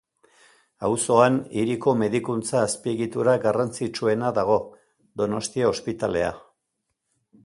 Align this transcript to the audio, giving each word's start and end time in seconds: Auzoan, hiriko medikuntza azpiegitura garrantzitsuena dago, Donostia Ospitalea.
Auzoan, 0.87 1.35
hiriko 1.63 1.93
medikuntza 1.99 2.63
azpiegitura 2.69 3.35
garrantzitsuena 3.45 4.31
dago, 4.39 4.57
Donostia 5.23 5.71
Ospitalea. 5.77 6.33